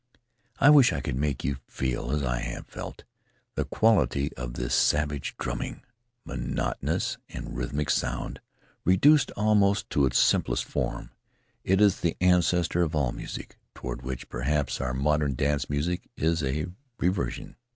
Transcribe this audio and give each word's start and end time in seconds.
I 0.57 0.71
wish 0.71 0.91
I 0.91 0.99
could 0.99 1.15
make 1.15 1.43
you 1.43 1.57
feel, 1.67 2.09
as 2.09 2.23
I 2.23 2.39
have 2.39 2.65
felt, 2.65 3.03
the 3.53 3.65
quality 3.65 4.33
of 4.33 4.55
this 4.55 4.73
savage 4.73 5.35
drumming. 5.37 5.83
Monotonous 6.25 7.19
and 7.29 7.55
rhythmic 7.55 7.91
sound, 7.91 8.41
reduced 8.83 9.29
almost 9.37 9.91
to 9.91 10.07
its 10.07 10.17
simplest 10.17 10.65
form, 10.65 11.11
it 11.63 11.79
is 11.79 11.99
the 11.99 12.17
ancestor 12.19 12.81
of 12.81 12.95
all 12.95 13.11
music, 13.11 13.59
toward 13.75 14.01
which, 14.01 14.27
perhaps, 14.27 14.81
our 14.81 14.95
modern 14.95 15.35
dance 15.35 15.69
music 15.69 16.09
is 16.17 16.41
a 16.41 16.65
reversion. 16.97 17.55